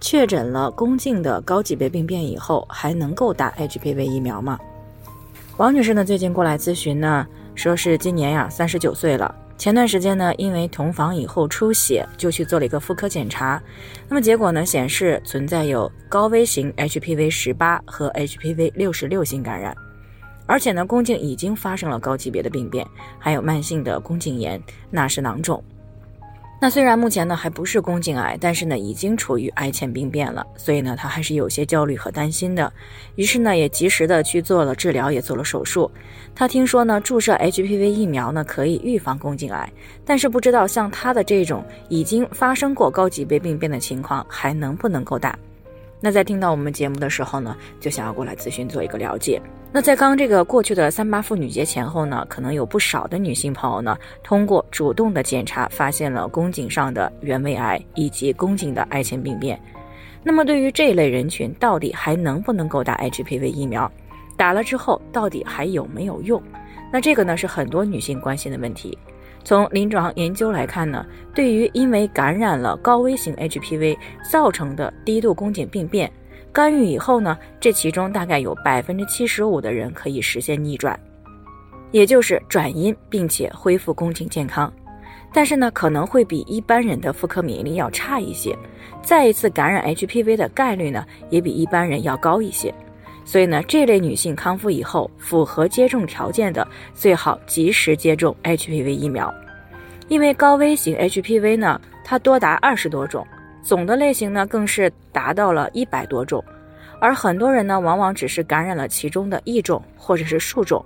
[0.00, 4.58] 确诊了宫颈的高级别病变以后，还能够打 HPV 疫苗吗？
[5.56, 13.62] 王女士呢，最近过来咨询呢，说是今年呀三十九岁了，前段时间呢，因为同房以后出血，就去做了一个妇科检查，
[14.08, 19.74] 那么结果呢显示存在有高危型 HPV 十八和 HPV 六十六型感染，
[20.44, 22.86] 而且呢宫颈已经发生了高级别的病变，
[23.18, 25.62] 还有慢性的宫颈炎、纳氏囊肿。
[26.60, 32.72] 那虽然目前呢还不是宫颈癌，但是呢已经处于癌前病变了，所以呢他还是有些焦虑和担心的。
[33.16, 35.90] 于是呢也及时的去做了治疗，也做了手术。
[36.34, 39.70] 他听说呢注射 HPV 疫苗呢可以预防宫颈癌，
[40.06, 45.38] 但是不知道像他的这种已经发生过高级别病变的情况还能不能够打。
[46.04, 49.40] 那在听到我们节目的时候呢，就想要过来咨询做一个了解。
[49.72, 59.58] 那在刚这个过去的三八妇女节前后呢，可能有不少的女性朋友呢，通过主动的检查发现了宫颈上的原位癌以及宫颈的癌前病变。
[60.22, 63.90] 那么对于这一类人群，到底还能不能够打 HPV 疫苗？
[64.36, 66.42] 打了之后到底还有没有用？
[66.92, 68.98] 那这个呢是很多女性关心的问题。
[69.44, 73.96] 从临床研究来看呢，对于因为感染了高危型 HPV
[74.30, 76.10] 造成的低度宫颈病变。
[76.50, 80.98] 干预以后呢，这其中大概有百分之七十五的人可以实现逆转，
[81.90, 84.72] 也就是转阴并且恢复宫颈健康。
[85.32, 88.56] 但是呢，可能会比一般人的妇科免疫力要差一些，
[89.02, 92.72] 再一次感染 HPV 的概率呢，也比一般人要高一些。
[93.24, 99.32] 所以呢，这类女性康复以后，符合接种条件的，最好及时接种 HPV 疫苗，
[100.08, 103.26] 因为高危型 HPV 呢，它多达二十多种。
[103.62, 106.44] 总的类型呢，更是达到了一百多种，
[107.00, 110.84] 而很多人呢，往往只是感染了其中的一种或者是数种，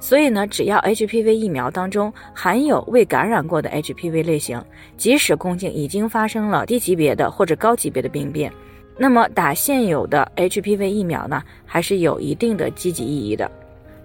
[0.00, 4.60] 所以呢，只要 HPV 疫苗当中含有未感染过的 HPV 类型，
[4.96, 8.52] 即使宫颈已经发生了低级别的或者高级别的病变，
[8.98, 13.50] 那么打现有的 HPV 疫苗呢，还是有一定的积极意义的。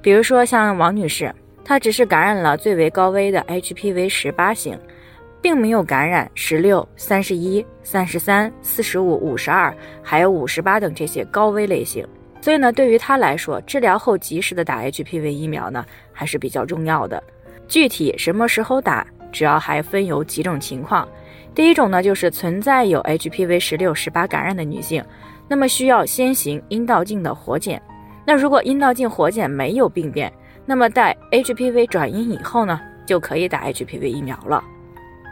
[0.01, 1.33] 比如说像王女士，
[1.65, 4.79] 她只是感染了最为高危的 HPV 十八型。
[5.41, 12.07] 并没有感染十六、三十一、三十三、四十五、五十二，还有五十八等这些高危类型。
[12.39, 17.21] 所以呢，对于他来说，治疗后及时的打 HPV 疫苗呢，还是比较重要的。
[17.67, 21.05] 具体什么时候打，主要还分有几种情况。
[21.55, 25.03] 第一种呢，就是存在有 HPV 十六、十八感染的女性，
[25.47, 27.81] 那么需要先行阴道镜的活检。
[28.25, 30.31] 那如果阴道镜活检没有病变，
[30.65, 34.63] 那么在 HPV 转阴以后呢，就可以打 HPV 疫苗了。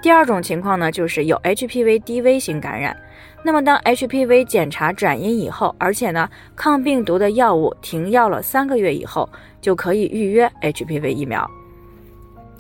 [0.03, 2.95] 第二种情况呢，就是有 HPV 低危型感染，
[3.43, 9.27] 那么当 HPV 检查转阴以后，而且呢抗病毒的药物停药了三个月以后，
[9.59, 11.49] 就可以预约 HPV 疫苗。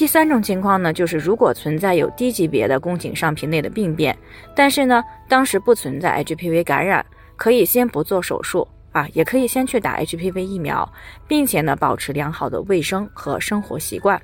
[0.01, 4.17] 第三种情况呢，就是如果存在有低级别的宫颈上皮内的病变，
[4.55, 10.91] 但是呢当时不存在 HPV 感染，可以先不做手术啊，也可以先去打 HPV 疫苗，
[11.27, 14.19] 并且呢保持良好的卫生和生活习惯，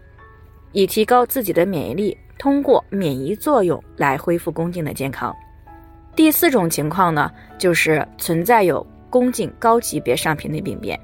[0.71, 2.17] 以提高自己的免疫力。
[2.39, 5.31] 通过免疫作用来恢复宫颈的健康。
[6.15, 10.99] 第四种情况呢，就是存在有宫颈高级别上皮内病变，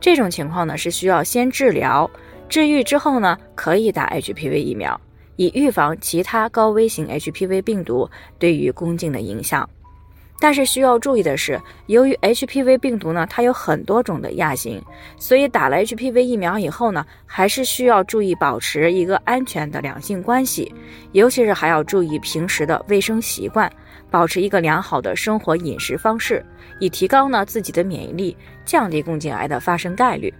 [0.00, 2.10] 这种情况呢是需要先治疗，
[2.48, 5.00] 治愈之后呢可以打 HPV 疫苗，
[5.36, 9.68] 以预防其他高危型 HPV 病毒对于宫颈的影响。
[10.40, 14.82] 但是需要注意的是，由于 HPV 病毒呢，它有很多种的亚型，
[15.16, 20.74] 所以打了 HPV 疫苗以后呢，还是需要注意保持一个安全的两性关系，
[21.12, 23.72] 尤其是还要注意平时的卫生习惯，
[24.10, 26.44] 保持一个良好的生活饮食方式，
[26.78, 30.34] 以提高呢自己的免疫力，降低宫颈癌的发生概率。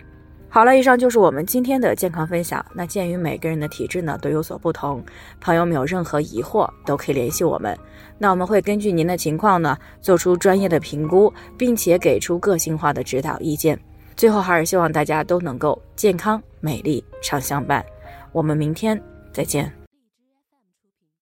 [0.54, 2.64] 好了，以上就是我们今天的健康分享。
[2.72, 5.04] 那鉴于每个人的体质呢都有所不同，
[5.40, 7.76] 朋友们有任何疑惑都可以联系我们。
[8.18, 13.76] 那我们会根据您的情况呢做出专业的评估，并且给出个性化的指导意见。
[14.16, 17.84] 最后还是希望大家都能够健康美丽常相伴。
[18.30, 19.02] 我们明天
[19.32, 19.83] 再见。